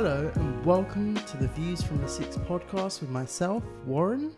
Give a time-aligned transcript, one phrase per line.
[0.00, 4.32] Hello and welcome to the Views from the Six podcast with myself, Warren.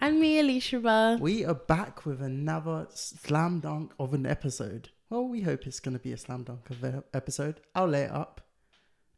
[0.00, 1.18] And me, Alicia.
[1.20, 4.90] We are back with another slam dunk of an episode.
[5.10, 7.58] Well, we hope it's going to be a slam dunk of an episode.
[7.74, 8.42] I'll lay it up.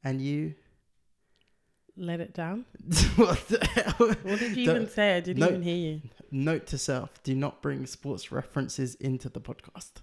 [0.02, 0.55] And you?
[1.98, 2.64] Let it down.
[3.16, 4.09] what, the hell?
[4.23, 5.19] What did you Don't- even say?
[5.19, 5.48] I didn't no.
[5.48, 6.01] even hear you.
[6.30, 10.01] Note to self do not bring sports references into the podcast.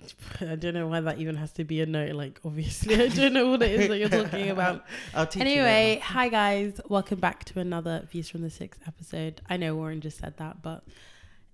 [0.40, 2.14] I don't know why that even has to be a note.
[2.14, 4.84] Like, obviously, I don't know what it is that you're talking about.
[5.14, 5.62] I'll teach Anyway,
[5.94, 6.00] later.
[6.02, 6.80] hi guys.
[6.88, 9.40] Welcome back to another Views from the Sixth episode.
[9.48, 10.84] I know Warren just said that, but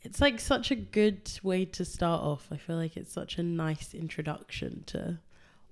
[0.02, 2.48] it's like such a good way to start off.
[2.50, 5.18] I feel like it's such a nice introduction to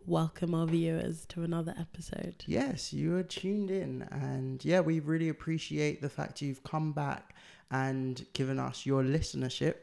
[0.07, 2.37] welcome our viewers to another episode.
[2.47, 7.35] Yes, you are tuned in, and yeah, we really appreciate the fact you've come back
[7.73, 9.75] and given us your listenership.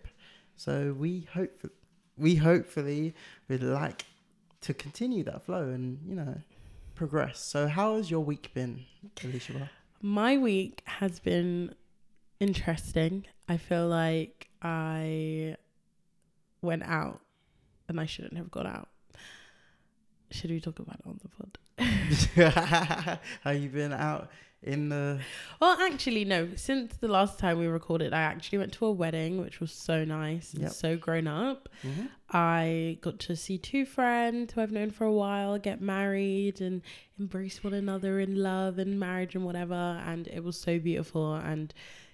[0.56, 1.70] So we hope
[2.18, 3.14] we hopefully
[3.48, 4.06] would like
[4.62, 6.36] to continue that flow and you know
[6.96, 7.40] progress.
[7.40, 8.86] So how has your week been,
[9.24, 9.70] Alicia?
[10.02, 11.76] My week has been
[12.40, 13.26] interesting.
[13.48, 15.56] I feel like I
[16.62, 17.22] went out
[17.88, 18.90] and I shouldn't have gone out.
[20.32, 21.58] Should we talk about it on the pod?
[23.44, 24.30] How you been out
[24.64, 25.20] in the?
[25.62, 26.50] Well, actually, no.
[26.56, 30.04] Since the last time we recorded, I actually went to a wedding, which was so
[30.04, 30.72] nice and Yep.
[30.72, 31.70] so grown up.
[31.84, 32.10] Mhm.
[32.30, 36.82] I got to see two friends who I've known for a while get married and
[37.20, 39.74] embrace one another in love and marriage and whatever.
[40.06, 41.36] And it was so beautiful.
[41.36, 41.74] And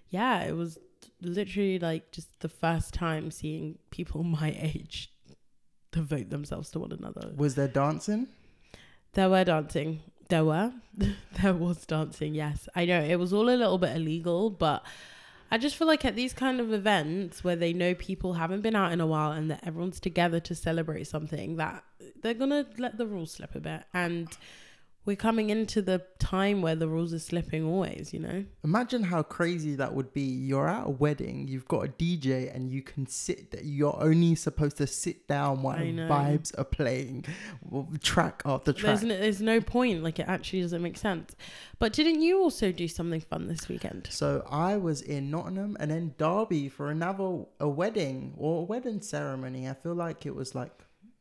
[0.10, 0.78] yeah, it was
[1.22, 5.10] literally like just the first time seeing people my age
[5.92, 7.34] devote themselves to one another.
[7.36, 8.28] Was there dancing?
[9.14, 10.02] There were dancing.
[10.30, 10.74] There were.
[11.42, 12.68] there was dancing, yes.
[12.76, 14.84] I know it was all a little bit illegal, but
[15.52, 18.76] I just feel like at these kind of events where they know people haven't been
[18.76, 21.84] out in a while and that everyone's together to celebrate something, that
[22.22, 23.84] they're gonna let the rules slip a bit.
[23.94, 24.30] And
[25.06, 28.46] we're coming into the time where the rules are slipping always, you know?
[28.64, 30.22] Imagine how crazy that would be.
[30.22, 33.64] You're at a wedding, you've got a DJ, and you can sit there.
[33.64, 37.26] You're only supposed to sit down while vibes are playing,
[38.02, 39.00] track after track.
[39.00, 40.04] There's no, there's no point.
[40.04, 41.36] Like it actually doesn't make sense.
[41.80, 44.08] But didn't you also do something fun this weekend?
[44.10, 49.02] So I was in Nottingham and then Derby for another a wedding or a wedding
[49.02, 49.68] ceremony.
[49.68, 50.72] I feel like it was like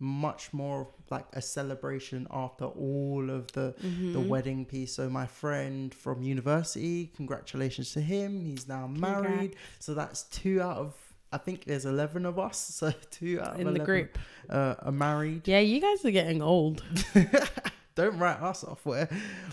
[0.02, 4.28] much more like a celebration after all of the the Mm-hmm.
[4.28, 4.92] wedding piece.
[4.94, 8.44] So my friend from university, congratulations to him.
[8.44, 9.56] He's now married.
[9.78, 10.94] So that's two out of
[11.32, 12.58] I think there's eleven of us.
[12.80, 14.18] So two out of In the group.
[14.50, 15.46] uh, are married.
[15.48, 16.82] Yeah, you guys are getting old.
[17.94, 18.84] Don't write us off.
[18.86, 19.08] We're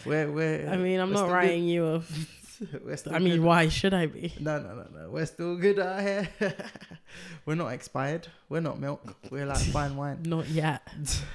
[0.06, 0.68] we're we're.
[0.70, 2.10] I mean, I'm not writing you off.
[2.86, 3.42] We're still I mean, good.
[3.42, 4.34] why should I be?
[4.40, 5.10] No, no, no, no.
[5.10, 6.30] We're still good out here.
[7.46, 8.28] We're not expired.
[8.50, 9.16] We're not milk.
[9.30, 10.24] We're like fine wine.
[10.24, 10.82] Not yet.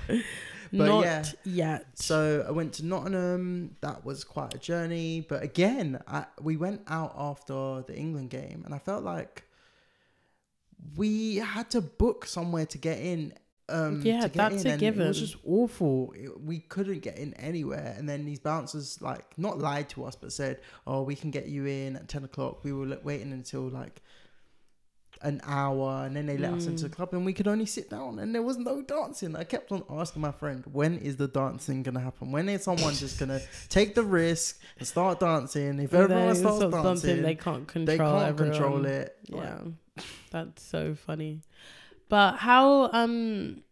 [0.09, 1.25] But not yeah.
[1.45, 1.87] yet.
[1.95, 3.77] So I went to Nottingham.
[3.81, 5.25] That was quite a journey.
[5.27, 9.45] But again, I, we went out after the England game, and I felt like
[10.97, 13.35] we had to book somewhere to get in.
[13.69, 16.13] Um, Yeah, that's in, a and It was just awful.
[16.17, 20.17] It- we couldn't get in anywhere, and then these bouncers like not lied to us,
[20.17, 23.63] but said, "Oh, we can get you in at ten o'clock." We were waiting until
[23.69, 24.03] like
[25.23, 26.93] an hour, and then they let us into the Mm.
[26.97, 29.35] club, and we could only sit down, and there was no dancing.
[29.35, 32.33] I kept on asking my friend, "When is the dancing gonna happen?
[32.33, 35.79] When is someone just gonna take the risk and start dancing?
[35.79, 37.87] If And everyone starts dancing, they can't control.
[37.87, 38.53] they can't everyone.
[38.55, 39.61] control it." Yeah,
[40.31, 41.41] that's so funny.
[42.09, 43.63] But how um,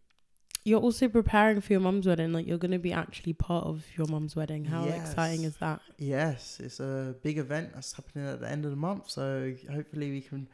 [0.65, 2.31] you're also preparing for your mum's wedding.
[2.31, 4.65] Like you're gonna be actually part of your mum's wedding.
[4.65, 5.81] How exciting is that?
[5.97, 9.09] Yes, it's a big event that's happening at the end of the month.
[9.09, 10.47] So hopefully we can,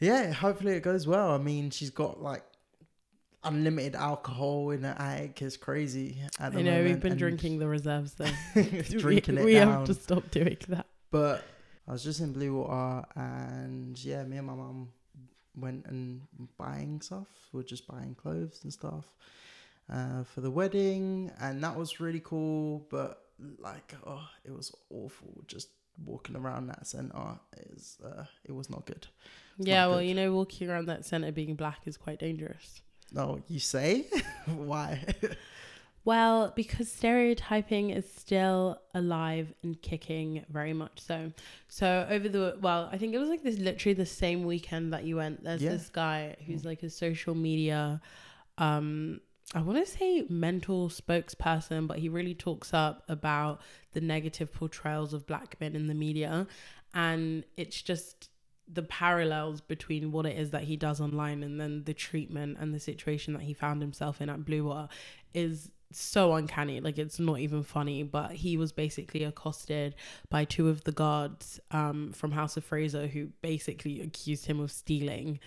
[0.00, 1.30] yeah, hopefully it goes well.
[1.32, 2.42] I mean, she's got like
[3.44, 5.42] unlimited alcohol in her attic.
[5.42, 6.16] It's crazy.
[6.38, 8.26] At the I know we've been and drinking the reserves though.
[8.54, 9.68] drinking we, it we down.
[9.68, 10.86] have to stop doing that.
[11.10, 11.44] But
[11.86, 14.88] I was just in Bluewater, and yeah, me and my mum
[15.56, 16.22] went and
[16.58, 17.28] buying stuff.
[17.52, 19.04] We're just buying clothes and stuff
[19.92, 22.86] uh, for the wedding, and that was really cool.
[22.90, 23.22] But
[23.58, 25.68] like, oh, it was awful just
[26.04, 27.38] walking around that center.
[27.70, 29.06] Is uh, it was not good.
[29.58, 30.08] Yeah, not well, good.
[30.08, 32.82] you know, walking around that center being black is quite dangerous.
[33.12, 34.06] No, you say
[34.46, 35.04] why?
[36.04, 41.32] Well, because stereotyping is still alive and kicking very much so.
[41.68, 45.04] So over the well, I think it was like this literally the same weekend that
[45.04, 45.44] you went.
[45.44, 45.70] There's Yeah.
[45.70, 48.00] this guy who's like a social media
[48.58, 49.20] um
[49.54, 53.60] I want to say mental spokesperson, but he really talks up about
[53.92, 56.46] the negative portrayals of black men in the media
[56.94, 58.30] and it's just
[58.72, 62.72] the parallels between what it is that he does online and then the treatment and
[62.74, 64.88] the situation that he found himself in at Bluewater
[65.34, 66.80] is so uncanny.
[66.80, 68.02] Like it's not even funny.
[68.02, 69.94] But he was basically accosted
[70.28, 74.70] by two of the guards um, from House of Fraser who basically accused him of
[74.70, 75.40] stealing.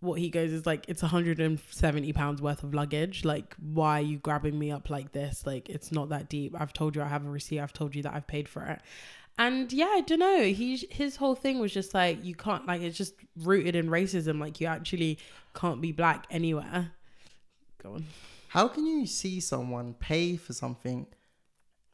[0.00, 3.22] What he goes is like, it's 170 pounds worth of luggage.
[3.24, 5.44] Like, why are you grabbing me up like this?
[5.44, 6.54] Like, it's not that deep.
[6.58, 7.60] I've told you I have a receipt.
[7.60, 8.80] I've told you that I've paid for it.
[9.40, 10.42] And yeah, I don't know.
[10.42, 14.38] He his whole thing was just like you can't like it's just rooted in racism.
[14.38, 15.18] Like you actually
[15.54, 16.92] can't be black anywhere.
[17.82, 18.04] Go on.
[18.50, 21.06] How can you see someone pay for something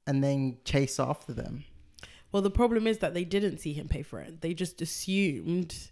[0.06, 1.64] and then chase after them?
[2.32, 4.40] Well, the problem is that they didn't see him pay for it.
[4.40, 5.90] They just assumed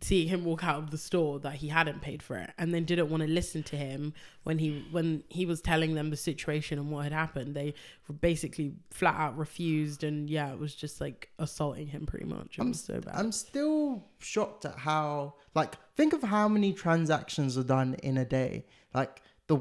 [0.00, 2.84] seeing him walk out of the store that he hadn't paid for it and then
[2.84, 4.14] didn't want to listen to him
[4.44, 7.72] when he when he was telling them the situation and what had happened they
[8.20, 12.60] basically flat out refused and yeah it was just like assaulting him pretty much it
[12.60, 17.64] I'm, so bad I'm still shocked at how like think of how many transactions are
[17.64, 19.60] done in a day like the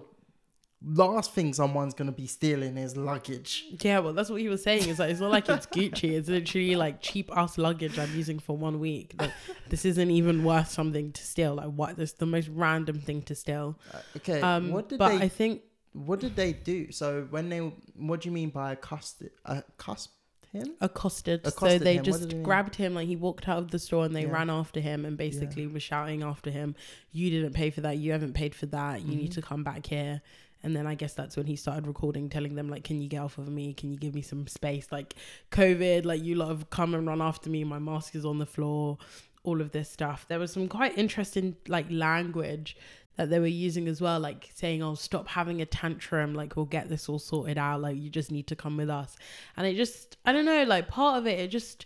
[0.84, 3.66] last thing someone's gonna be stealing is luggage.
[3.82, 4.88] Yeah well that's what he was saying.
[4.90, 6.12] Is like it's not like it's gucci.
[6.12, 9.16] It's literally like cheap ass luggage i'm using for one week.
[9.20, 9.32] Like,
[9.70, 11.56] this isn't even worth something to steal.
[11.56, 13.80] Like what this the most random thing to steal.
[13.94, 15.62] Uh, okay um what did but they i think
[15.96, 16.92] what did they do?
[16.92, 17.60] So when they
[17.96, 20.10] what do you mean by a cust a accost
[20.56, 21.46] him accosted.
[21.46, 22.44] so they him, just did they mean?
[22.44, 24.32] grabbed him, like he walked out of the store and they Yeah.
[24.32, 26.76] ran after him and basically were shouting after him,
[27.12, 29.36] You didn't pay for that, you haven't paid for that, you need Mhm.
[29.36, 30.22] to come back here.
[30.64, 33.20] And then I guess that's when he started recording, telling them, like, can you get
[33.20, 33.74] off of me?
[33.74, 34.88] Can you give me some space?
[34.92, 35.14] Like,
[35.52, 37.64] COVID, like, you lot have come and run after me.
[37.64, 38.98] My mask is on the floor,
[39.44, 40.26] all of this stuff.
[40.28, 42.76] There was some quite interesting, like, language
[43.18, 46.34] that they were using as well, like saying, oh, stop having a tantrum.
[46.34, 47.82] Like, we'll get this all sorted out.
[47.82, 49.16] Like, you just need to come with us.
[49.56, 51.86] And it just, I don't know, like, part of it, it just,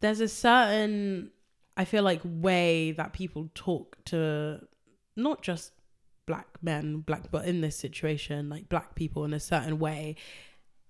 [0.00, 1.30] there's a certain,
[1.76, 4.66] I feel like, way that people talk to
[5.16, 5.72] not just
[6.26, 10.16] black men, black, but in this situation, like black people in a certain way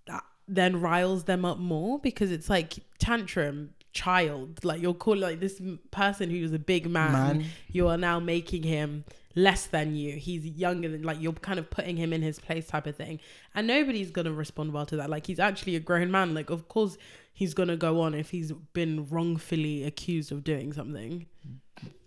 [0.07, 5.41] that then riles them up more because it's like tantrum child like you're calling like
[5.41, 5.61] this
[5.91, 9.05] person who's a big man, man you are now making him
[9.37, 10.17] less than you.
[10.17, 13.21] He's younger than like you're kind of putting him in his place type of thing.
[13.55, 15.11] And nobody's gonna respond well to that.
[15.11, 16.35] Like he's actually a grown man.
[16.35, 16.97] Like of course
[17.33, 21.27] he's gonna go on if he's been wrongfully accused of doing something.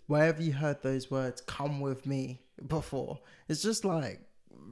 [0.08, 3.20] Where have you heard those words come with me before?
[3.48, 4.20] It's just like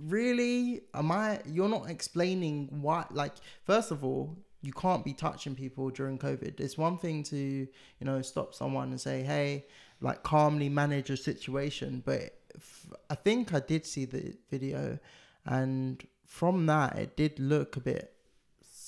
[0.04, 0.82] really?
[0.94, 3.34] Am i you're not explaining why like
[3.64, 6.58] first of all you can't be touching people during covid.
[6.58, 7.68] It's one thing to you
[8.00, 9.64] know stop someone and say hey
[10.00, 12.02] like calmly manage a situation.
[12.04, 14.98] But f- i think i did see the video
[15.44, 18.12] and from that it did look a bit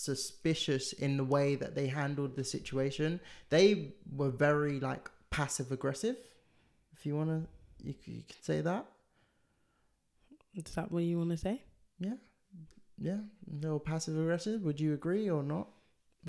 [0.00, 3.20] suspicious in the way that they handled the situation.
[3.50, 6.16] They were very like passive aggressive
[6.96, 8.86] if you want to you, you could say that.
[10.54, 11.62] Is that what you want to say?
[11.98, 12.14] Yeah.
[12.98, 13.18] Yeah.
[13.46, 14.62] They were passive aggressive.
[14.62, 15.68] Would you agree or not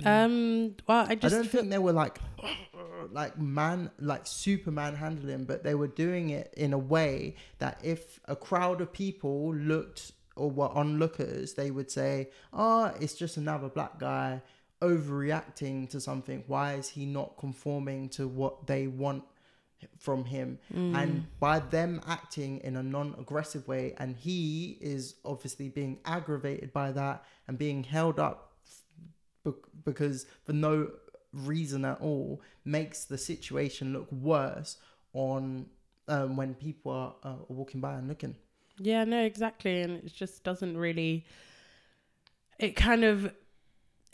[0.04, 1.34] um well i just.
[1.34, 2.18] i don't think they were like
[3.10, 8.18] like man like superman handling but they were doing it in a way that if
[8.26, 13.68] a crowd of people looked or were onlookers they would say oh it's just another
[13.68, 14.40] black guy
[14.80, 19.24] overreacting to something why is he not conforming to what they want
[19.98, 20.96] from him Mm.
[20.96, 26.92] and by them acting in a non-aggressive way and he is obviously being aggravated by
[26.92, 28.51] that and being held up
[29.84, 30.90] because for no
[31.32, 34.76] reason at all makes the situation look worse
[35.14, 35.66] on
[36.08, 38.36] um, when people are uh, walking by and looking
[38.78, 39.80] Yeah, no, exactly.
[39.80, 41.24] And it just doesn't really,
[42.58, 43.32] it kind of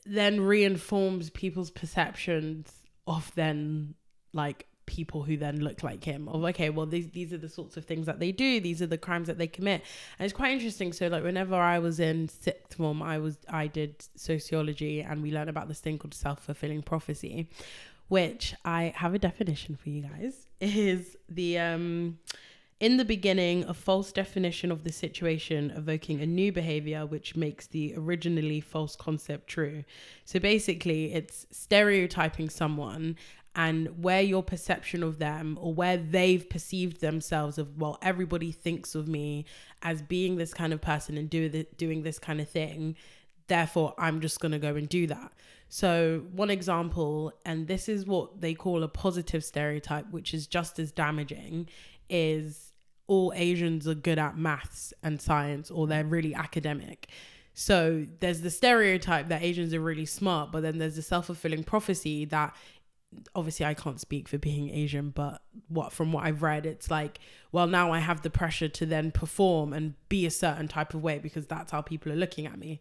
[0.06, 2.72] then reinforms people's perceptions
[3.06, 3.94] of then
[4.32, 7.76] like people who then look like him of okay well these these are the sorts
[7.76, 8.58] of things that they do.
[8.58, 9.82] These are the crimes that they commit.
[10.18, 10.92] And it's quite interesting.
[10.92, 15.30] So like whenever i was in sixth form i was i did sociology and we
[15.30, 17.48] learned about this thing called self-fulfilling prophecy
[18.08, 20.46] which i have a definition for you guys.
[20.60, 22.18] Is the um
[22.80, 27.66] in the beginning, a false definition of the situation evoking a new behavior which makes
[27.66, 29.82] the originally false concept true.
[30.24, 33.16] So basically, it's stereotyping someone
[33.54, 38.94] and where your perception of them or where they've perceived themselves of, well, everybody thinks
[38.94, 39.44] of me
[39.82, 42.96] as being this kind of person and do the, doing this kind of thing.
[43.48, 45.32] Therefore, I'm just going to go and do that.
[45.70, 50.78] So, one example, and this is what they call a positive stereotype, which is just
[50.78, 51.68] as damaging,
[52.08, 52.72] is
[53.08, 57.08] all Asians are good at maths and science or they're really academic.
[57.54, 61.64] So there's the stereotype that Asians are really smart, but then there's the self fulfilling
[61.64, 62.54] prophecy that
[63.34, 67.18] obviously I can't speak for being Asian, but what from what I've read, it's like,
[67.52, 71.02] well, now I have the pressure to then perform and be a certain type of
[71.02, 72.78] way because that's how people are looking at me.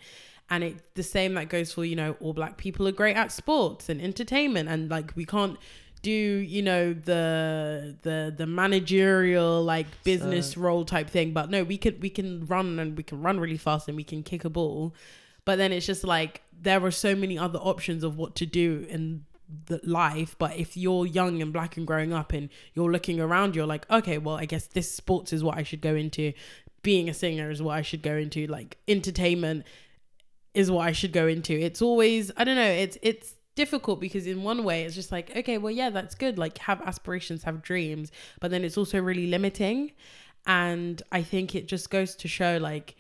[0.49, 3.31] And it the same that goes for, you know, all black people are great at
[3.31, 5.57] sports and entertainment and like we can't
[6.01, 11.33] do, you know, the the the managerial like business So- role type thing.
[11.33, 14.03] But no, we can we can run and we can run really fast and we
[14.03, 14.93] can kick a ball.
[15.45, 18.85] But then it's just like there are so many other options of what to do
[18.89, 19.25] in
[19.65, 20.35] the life.
[20.37, 23.89] But if you're young and black and growing up and you're looking around, you're like,
[23.89, 26.33] okay, well, I guess this sports is what I should go into.
[26.83, 28.47] Being a singer is what I should go into.
[28.47, 29.65] Like entertainment
[30.53, 31.53] is what I should go into.
[31.53, 35.35] It's always I don't know, it's it's difficult because in one way it's just like,
[35.35, 36.37] okay, well yeah, that's good.
[36.37, 39.91] Like have aspirations, have dreams, but then it's also really limiting.
[40.45, 42.95] And I think it just goes to show like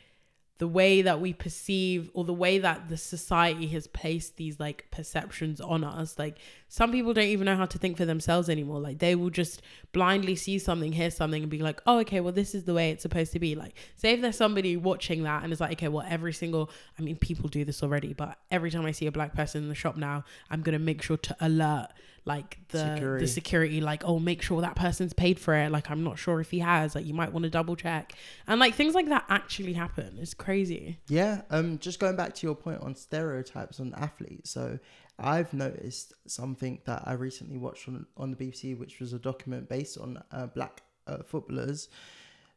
[0.59, 4.85] the way that we perceive or the way that the society has placed these like
[4.91, 6.37] perceptions on us like
[6.69, 8.81] some people don't even know how to think for themselves anymore.
[8.81, 9.61] Like they will just
[9.93, 12.91] blindly see something hear something and be like oh okay well this is the way
[12.91, 13.55] it's supposed to be.
[13.55, 17.01] Like say if there's somebody watching that and it's like okay well every single i
[17.01, 19.75] mean people do this already but every time i see a black person in the
[19.75, 21.87] shop now i'm going to make sure to alert
[22.27, 23.25] like the Security.
[23.25, 23.81] the security.
[23.81, 25.71] like oh make sure that person's paid for it.
[25.71, 26.93] Like i'm not sure if he has.
[26.93, 28.13] Like you might want to double check.
[28.47, 30.17] And like things like that actually happen.
[30.19, 30.99] It's crazy.
[31.07, 34.51] Yeah, um, just going back to your point on stereotypes on athletes.
[34.51, 34.77] So
[35.17, 39.67] I've noticed something that I recently watched on, on the BBC, which was a document
[39.69, 41.87] based on uh, black uh, footballers.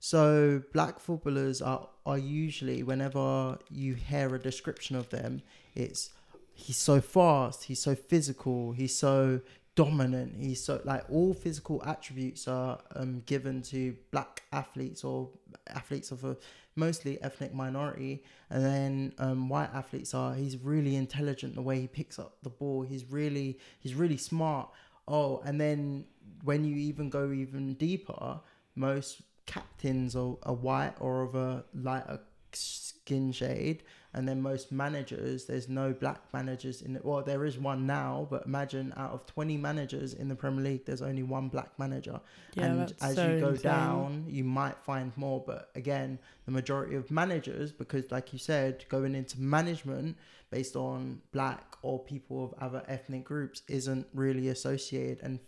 [0.00, 5.42] So black footballers are are usually whenever you hear a description of them,
[5.74, 6.10] it's
[6.54, 9.40] he's so fast, he's so physical, he's so
[9.74, 15.30] dominant, he's so like all physical attributes are um, given to black athletes or
[15.68, 16.36] athletes of a
[16.76, 18.24] mostly ethnic minority.
[18.50, 22.50] And then um, white athletes are he's really intelligent the way he picks up the
[22.50, 22.82] ball.
[22.82, 24.70] He's really he's really smart.
[25.06, 26.06] Oh and then
[26.44, 28.40] when you even go even deeper
[28.74, 32.20] most captains are, are white or of a lighter
[32.52, 37.58] skin shade and then most managers there's no black managers in it well there is
[37.58, 41.48] one now but imagine out of 20 managers in the premier league there's only one
[41.48, 42.20] black manager
[42.54, 43.70] yeah and that's as so you go insane.
[43.70, 48.84] down you might find more but again the majority of managers because like you said
[48.88, 50.16] going into management
[50.50, 55.38] based on black or people of other ethnic groups isn't really associated and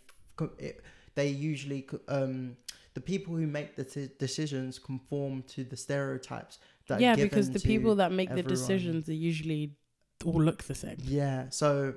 [0.57, 0.81] it,
[1.15, 2.55] they usually um
[2.93, 7.59] the people who make the t- decisions conform to the stereotypes that yeah because the
[7.59, 9.75] people that make the decisions are usually
[10.25, 10.97] all look the same.
[10.99, 11.95] Yeah so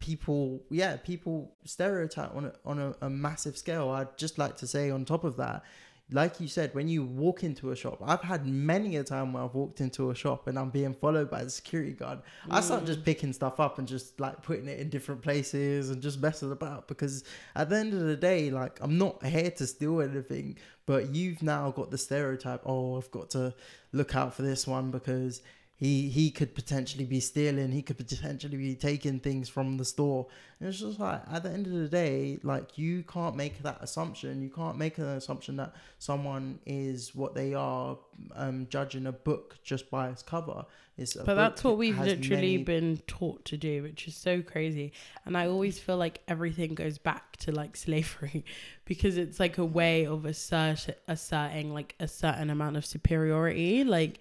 [0.00, 3.90] people yeah people stereotype on a, on a, a massive scale.
[3.90, 5.62] I'd just like to say on top of that
[6.10, 9.42] like you said when you walk into a shop i've had many a time where
[9.42, 12.18] i've walked into a shop and i'm being followed by the security guard.
[12.50, 13.04] I start just mm.
[13.06, 16.88] picking stuff up and just like putting it in different places and just messing about
[16.88, 17.24] because
[17.56, 21.42] at the end of the day like i'm not here to steal anything but you've
[21.42, 23.54] now got the stereotype oh i've got to
[23.92, 25.40] look out for this one because
[25.76, 30.26] he he could potentially be stealing he could potentially be taking things from the store.
[30.60, 33.78] And it's just like at the end of the day like you can't make that
[33.80, 34.40] assumption.
[34.40, 37.98] You can't make an assumption that someone is what they are
[38.36, 40.64] um judging a book just by its cover.
[40.96, 44.92] It's but that's what we've literally many- been taught to do which is so crazy.
[45.26, 48.44] And i always feel like everything goes back to like slavery
[48.84, 54.20] because it's like a way of assert asserting like a certain amount of superiority like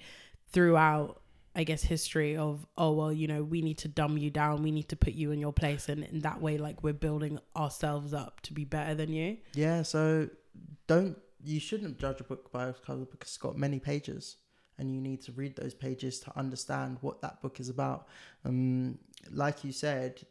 [0.52, 1.20] throughout
[1.56, 4.72] I guess history of oh well you know we need to dumb you down we
[4.72, 8.14] need to put you in your place and in that way like we're building ourselves
[8.14, 10.30] up to be better than you Yeah, so
[10.88, 14.38] don't you shouldn't judge a book by its cover because it's got many pages,
[14.78, 18.08] and you need to read those pages to understand what that book is about.
[18.46, 18.98] Um,
[19.32, 20.22] like you said,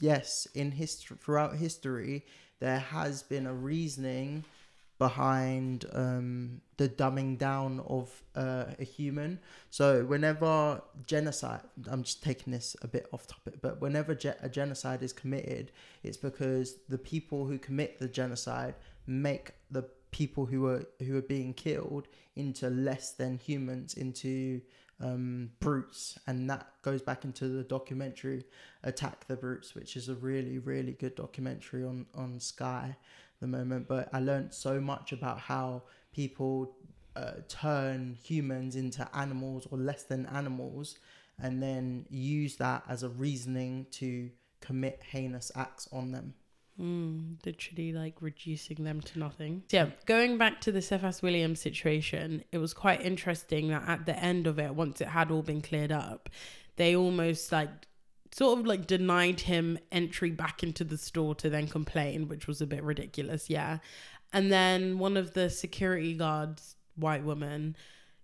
[0.00, 2.24] yes, in history throughout history,
[2.58, 4.44] there has been a reasoning
[4.98, 9.38] behind um, the dumbing down of uh, a human.
[9.70, 11.60] So whenever genocide,
[11.90, 15.72] I'm just taking this a bit off topic, but whenever ge- a genocide is committed,
[16.02, 18.74] it's because the people who commit the genocide
[19.06, 24.62] make the people who are who are being killed into less than humans, into
[24.98, 28.44] um, brutes, and that goes back into the documentary
[28.82, 32.96] "Attack the Brutes," which is a really really good documentary on on Sky
[33.40, 33.88] the moment.
[33.88, 36.74] But I learned so much about how people
[37.14, 40.96] uh, turn humans into animals or less than animals,
[41.40, 46.34] and then use that as a reasoning to commit heinous acts on them.
[46.80, 49.62] Mm, literally like reducing them to nothing.
[49.70, 54.04] So, yeah, going back to the Cephas Williams situation, it was quite interesting that at
[54.04, 56.28] the end of it, once it had all been cleared up,
[56.76, 57.70] they almost like
[58.36, 62.60] sort of like denied him entry back into the store to then complain, which was
[62.60, 63.48] a bit ridiculous.
[63.48, 63.78] Yeah.
[64.32, 67.76] And then one of the security guards, white woman,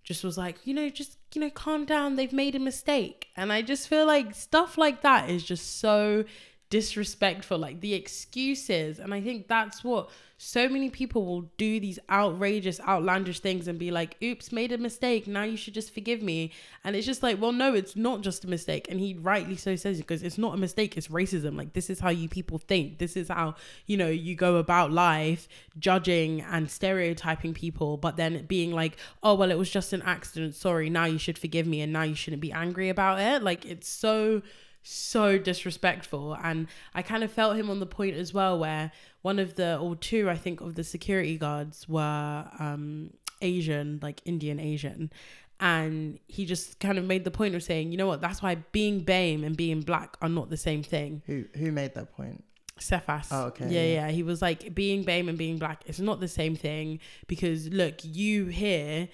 [0.05, 2.17] just was like, you know, just, you know, calm down.
[2.17, 3.29] They've made a mistake.
[3.37, 6.25] And I just feel like stuff like that is just so
[6.73, 8.99] disrespectful, like the excuses.
[8.99, 13.79] And I think that's what so many people will do these outrageous, outlandish things and
[13.79, 15.27] be like, oops, made a mistake.
[15.27, 16.51] Now you should just forgive me.
[16.83, 18.87] And it's just like, well, no, it's not just a mistake.
[18.89, 21.59] And he rightly so says it because it's not a mistake, it's racism.
[21.59, 22.97] Like, this is how you people think.
[22.97, 25.49] This is how, you know, you go about life
[25.79, 30.55] judging and stereotyping people, but then being like, oh, well, it was just an accident.
[30.55, 30.89] Sorry.
[30.89, 31.83] Now you should forgive me.
[31.83, 33.43] And now you shouldn't be angry about it.
[33.43, 34.41] Like, it's so
[34.83, 36.37] so disrespectful.
[36.43, 39.79] And I kind of felt him on the point as well, where one of the,
[39.79, 43.11] or two, I think, of the security guards were um,
[43.41, 45.13] Asian, like Indian Asian.
[45.61, 48.57] And he just kind of made the point of saying, you know what, that's why
[48.73, 51.23] being BAME and being black are not the same thing.
[51.27, 52.43] Who who made that point?
[52.81, 53.29] Cephas.
[53.31, 54.11] Oh, okay, Yeah, yeah.
[54.11, 56.99] He was like, being BAME and being black, it's not the same thing
[57.29, 59.09] because look, you here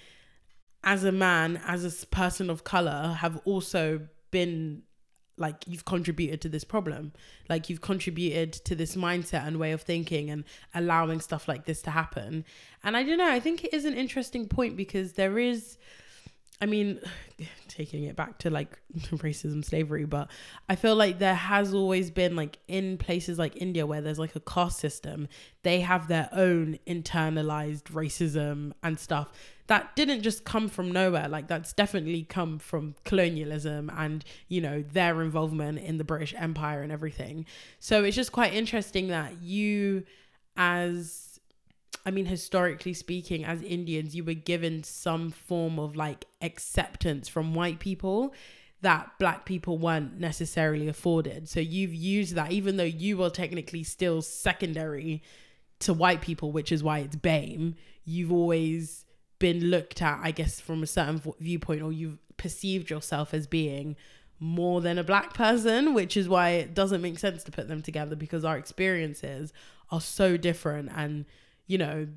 [0.85, 4.83] as a man, as a person of color, have also been
[5.39, 7.13] like you've contributed to this problem.
[7.49, 11.83] Like you've contributed to this mindset and way of thinking and allowing stuff like this
[11.83, 12.45] to happen.
[12.85, 15.79] And I don't know, I think it is an interesting point because there is
[16.61, 17.01] I mean,
[17.69, 20.31] taking it back to like racism, slavery, but
[20.69, 24.37] I feel like there has always been like in places like India where there's like
[24.37, 25.29] a caste system,
[25.63, 29.31] they have their own internalized racism and stuff
[29.69, 31.29] that didn't just come from nowhere.
[31.29, 36.83] Like that's definitely come from colonialism and, you know, their involvement in the British Empire
[36.83, 37.45] and everything.
[37.79, 40.05] So it's just quite interesting that you
[40.57, 41.28] as
[42.09, 47.55] I mean, historically speaking, as Indians, you were given some form of like acceptance from
[47.55, 48.33] white people
[48.81, 51.51] that black people weren't necessarily afforded.
[51.51, 55.23] So you've used that, even though you were technically still secondary
[55.81, 57.75] to white people, which is why it's BAME,
[58.07, 59.05] you've always
[59.39, 63.97] been looked at, I guess, from a certain viewpoint, or you've perceived yourself as being
[64.41, 67.83] more than a black person, which is why it doesn't make sense to put them
[67.83, 69.53] together because our experiences
[69.91, 71.27] are so different and
[71.69, 72.09] you know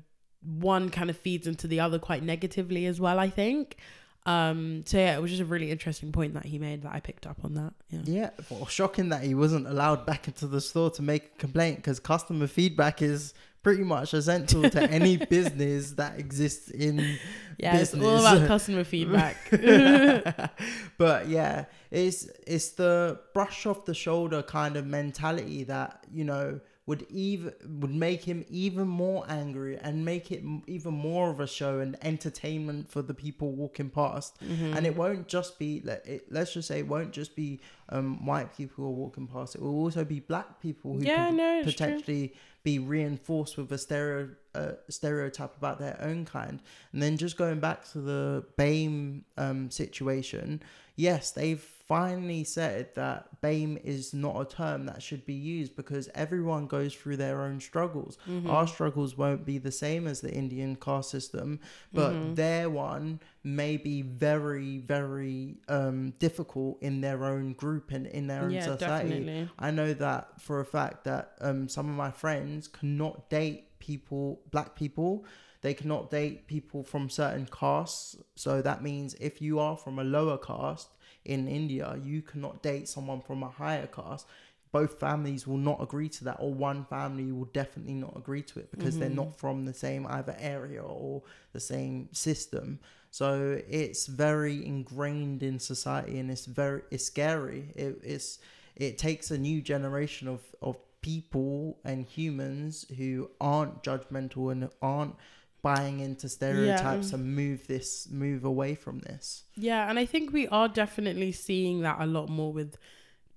[0.42, 3.76] one kind of feeds into the other quite negatively as well i think.
[4.24, 7.00] Um so yeah it was just a really interesting point that he made that i
[7.00, 8.00] picked up on that yeah.
[8.04, 11.76] Yeah, well, shocking that he wasn't allowed back into the store to make a complaint
[11.76, 13.34] because customer feedback is
[13.64, 17.18] pretty much essential to any business that exists in
[17.58, 19.36] yeah it's all about customer feedback.
[20.98, 26.60] But yeah, it's it's the brush off the shoulder kind of mentality that you know
[26.92, 31.46] would even would make him even more angry and make it even more of a
[31.46, 34.38] show and entertainment for the people walking past.
[34.44, 34.76] Mm-hmm.
[34.76, 38.26] And it won't just be let it, let's just say it won't just be um,
[38.26, 39.54] white people who are walking past.
[39.54, 41.86] It will also be black people who Yeah, can no, it's true.
[41.86, 46.60] potentially be reinforced with a stereo uh, stereotype about their own kind.
[46.92, 50.62] And then just going back to the BAME um, situation,
[51.08, 56.08] yes, they've finally said that BAME is not a term that should be used because
[56.14, 58.16] everyone goes through their own struggles.
[58.26, 58.48] Mm-hmm.
[58.48, 61.48] Our struggles won't be the same as the Indian caste system,
[61.92, 62.34] but Mm-hmm.
[62.34, 63.96] their one may be
[64.28, 69.08] very, very um, difficult in their own group and in their own yeah society.
[69.10, 73.60] definitely I know that for a fact that um, some of my friends cannot date
[73.80, 75.24] people, black people.
[75.62, 78.16] They cannot date people from certain castes.
[78.34, 80.90] So that means if you are from a lower caste
[81.24, 84.26] in India, you cannot date someone from a higher caste.
[84.72, 88.58] Both families will not agree to that, or one family will definitely not agree to
[88.58, 89.16] it because they're mm-hmm.
[89.16, 91.22] not from the same either area or
[91.52, 92.80] the same system.
[93.10, 97.70] So it's very ingrained in society, and it's very it's scary.
[97.76, 98.38] It, it's
[98.74, 105.16] it takes a new generation of of people and humans who aren't judgmental and aren't
[105.62, 109.44] buying into stereotypes and move this move away from this.
[109.54, 112.76] Yeah, and I think we are definitely seeing that a lot more with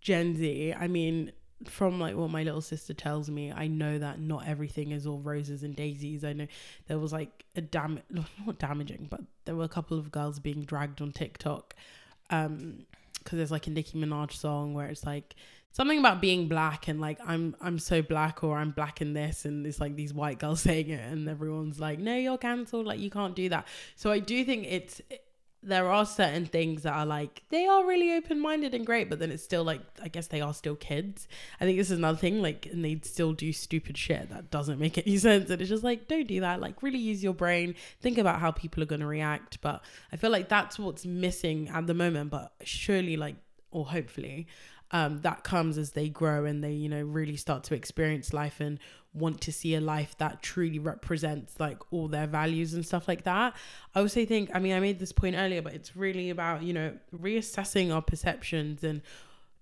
[0.01, 0.73] Gen Z.
[0.73, 1.31] I mean,
[1.65, 5.19] from like what my little sister tells me, I know that not everything is all
[5.19, 6.23] roses and daisies.
[6.23, 6.47] I know
[6.88, 10.63] there was like a dam not damaging, but there were a couple of girls being
[10.63, 11.75] dragged on TikTok
[12.31, 12.85] um
[13.19, 15.35] because there's like a Nicki Minaj song where it's like
[15.75, 19.43] something about being black and like I'm I'm so black or I'm black in this
[19.43, 22.85] and it's like these white girls saying it and everyone's like no you're cancelled.
[22.85, 23.67] Like you can't do that.
[23.97, 25.01] So I do think it's
[25.61, 29.31] there are certain things that are like they are really open-minded and great but then
[29.31, 31.27] it's still like I guess they are still kids.
[31.59, 34.79] I think this is another thing like and they still do stupid shit that doesn't
[34.79, 36.61] make any sense and it's just like don't do that.
[36.61, 37.75] Like really use your brain.
[37.99, 39.59] Think about how people are going to react.
[39.59, 39.83] But
[40.13, 43.35] I feel like that's what's missing at the moment but surely like
[43.71, 44.47] or hopefully
[44.91, 48.60] um, that comes as they grow and they you know really start to experience life
[48.60, 48.80] and
[49.13, 53.24] want to see a life that truly represents like all their values and stuff like
[53.24, 53.56] that.
[53.93, 56.74] I also think i mean i made this point earlier but it's really about you
[56.74, 59.02] know reassessing our perceptions and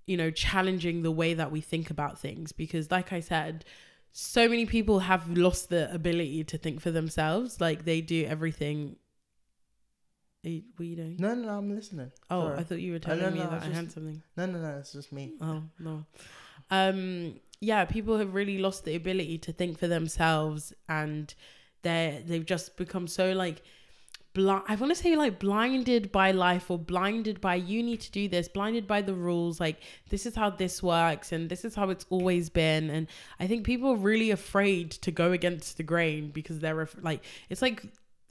[0.06, 3.64] you know challenging the way that we think about things because like i said
[4.14, 7.60] so many people have lost the ability to think for themselves.
[7.60, 8.96] Like they do everything
[10.52, 11.16] you, what are you doing?
[11.20, 12.12] No, no, no, I'm listening.
[12.30, 12.60] Oh, Sorry.
[12.60, 14.22] I thought you were Oh, no, telling me no, I that I just- had something.
[14.38, 15.34] No, no, no, it's just me.
[15.42, 16.06] Oh no.
[16.72, 21.34] Um yeah, people have really lost the ability to think for themselves and
[21.82, 23.62] they're they've just become so like
[24.34, 28.12] blind I want to say like blinded by life or blinded by you need to
[28.12, 29.78] do this, blinded by the rules like
[30.10, 33.08] this is how this works and this is how it's always been and
[33.40, 37.62] I think people are really afraid to go against the grain because they're like it's
[37.62, 37.84] like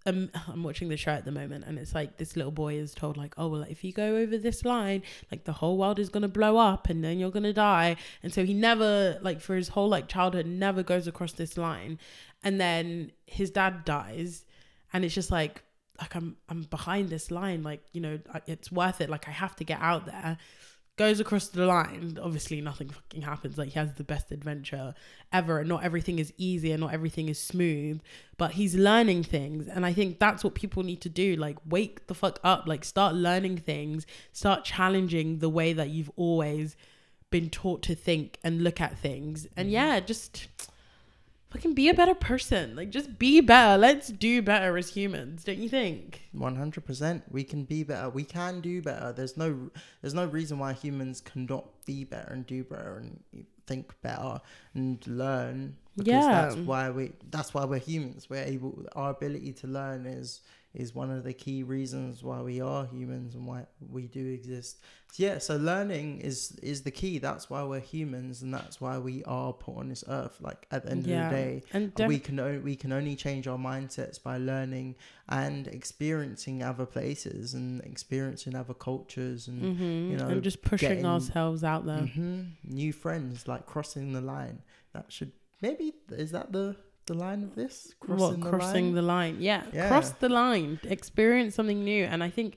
[0.07, 2.95] um, I'm watching the show at the moment, and it's like this little boy is
[2.95, 6.09] told like, oh well, if you go over this line, like the whole world is
[6.09, 7.97] gonna blow up, and then you're gonna die.
[8.23, 11.99] And so he never, like, for his whole like childhood, never goes across this line,
[12.43, 14.45] and then his dad dies,
[14.93, 15.63] and it's just like,
[16.01, 19.11] like I'm I'm behind this line, like you know, it's worth it.
[19.11, 20.39] Like I have to get out there.
[20.97, 22.19] Goes across the line.
[22.23, 23.57] Obviously, nothing fucking happens.
[23.57, 24.95] Like he has the best adventure
[25.33, 28.01] ever, and not everything is easy, and not everything is smooth
[28.43, 31.37] but he's learning things and i think that's what people need to do.
[31.37, 32.67] Like wake the fuck up.
[32.67, 34.05] Like start learning things.
[34.33, 36.77] Start challenging the way that you've always
[37.31, 39.47] been taught to think and look at things.
[39.57, 39.75] And mm-hmm.
[39.75, 40.49] yeah just
[41.53, 45.59] fucking be a better person like just be better let's do better as humans don't
[45.59, 47.25] you think One hundred percent.
[47.31, 48.09] We can be better.
[48.09, 49.13] We can do better.
[49.13, 53.93] There's no there's no reason why humans cannot be better and do better and think
[54.01, 54.41] better
[54.73, 55.77] and learn.
[55.95, 56.31] Because Yeah.
[56.49, 58.31] that's why we that's why we're humans.
[58.31, 60.41] We're able our ability to learn is
[60.75, 64.81] is one of the key reasons why we are humans and why we do exist.
[65.13, 67.19] So yeah, so learning is is the key.
[67.19, 70.39] That's why we're humans and that's why we are put on this earth.
[70.41, 73.15] Like at the end yeah of the day, and we can o- we can only
[73.17, 74.97] change our mindsets by learning
[75.29, 80.11] and experiencing other places and experiencing other cultures and Mhm.
[80.11, 84.21] you know, and just pushing getting- ourselves out there mhm, new friends like crossing the
[84.23, 84.63] line
[84.95, 87.95] that should maybe is that the the line of this?
[88.07, 88.95] What crossing line?
[88.95, 89.37] the line?
[89.41, 89.89] Yeah, Yeah.
[89.89, 90.79] cross the line.
[90.85, 92.05] Experience something new.
[92.05, 92.57] And i think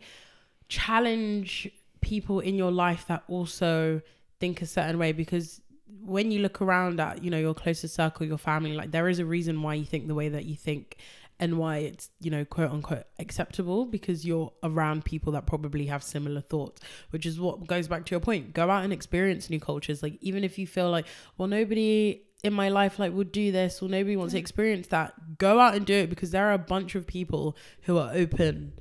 [0.67, 1.69] challenge
[2.01, 4.01] people in your life that also
[4.39, 5.61] think a certain way because
[6.03, 9.19] when you look around at you know your closest circle your family like there is
[9.19, 10.97] a reason why you think the way that you think
[11.39, 16.03] and why it's you know quote unquote acceptable because you're around people that probably have
[16.03, 16.81] similar thoughts
[17.11, 18.53] which is what goes back to your point.
[18.53, 20.01] Go out and experience new cultures.
[20.01, 21.05] Like even if you feel like
[21.37, 25.37] well nobody in my life like would do this or nobody wants to experience that
[25.37, 28.73] go out and do it because there are a bunch of people who are open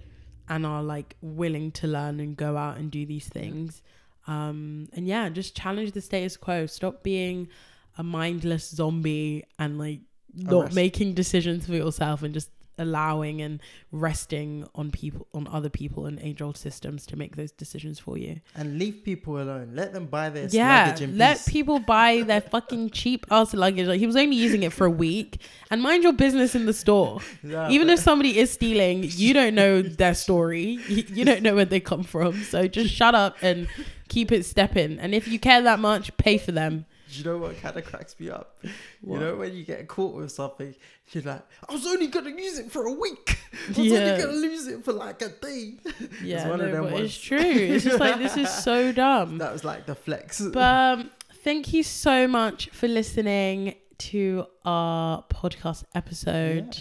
[0.48, 3.82] and are like willing to learn and go out and do these things.
[4.26, 6.66] Um and yeah just challenge the status quo.
[6.66, 7.48] Stop being
[7.96, 10.00] a mindless zombie and like
[10.34, 10.74] not Arrest.
[10.74, 13.60] making decisions for yourself and just allowing and
[13.92, 18.18] resting on people on other people and age old systems to make those decisions for
[18.18, 18.40] you.
[18.54, 19.72] And leave people alone.
[19.74, 21.48] Let them buy their yeah luggage in let peace.
[21.48, 23.86] people buy their fucking cheap ass luggage.
[23.86, 25.40] Like he was only using it for a week.
[25.70, 27.20] And mind your business in the store.
[27.42, 30.78] Yeah, even if somebody is stealing you don't know their story.
[30.88, 32.42] You, you don't know where they come from.
[32.42, 33.68] So just shut up and
[34.08, 34.98] keep it stepping.
[34.98, 36.86] And if you care that much pay for them
[37.18, 38.58] you know what kind of cracks me up?
[39.00, 39.14] What?
[39.14, 40.74] You know when you get caught with something,
[41.12, 43.38] you're like, I was only gonna use it for a week.
[43.52, 43.98] I was Yeah.
[43.98, 45.74] only gonna lose it for like a day.
[46.22, 49.38] yeah one no, of them but it's true it's just like this is so dumb
[49.38, 50.40] That was like the flex.
[50.40, 50.58] but
[50.98, 51.10] um,
[51.42, 56.78] thank you so much for listening to our podcast episode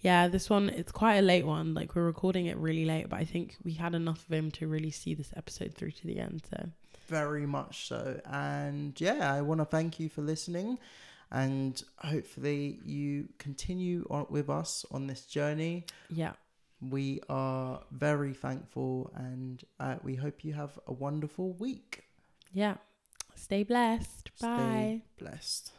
[0.00, 0.28] yeah.
[0.28, 3.24] this one it's quite a late one like we're recording it really late but i
[3.24, 6.42] think we had enough of him to really see this episode through to the end
[6.48, 6.68] so
[7.08, 8.20] Very much so.
[8.26, 10.78] And yeah, I want to thank you for listening.
[11.30, 15.84] And hopefully, you continue on with us on this journey.
[16.08, 16.32] yeah
[16.80, 22.04] We are very thankful and uh, we hope you have a wonderful week.
[22.52, 22.76] yeah
[23.34, 25.72] stay blessed bye Stay blessed.